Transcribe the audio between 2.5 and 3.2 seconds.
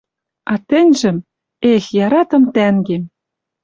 тӓнгем!..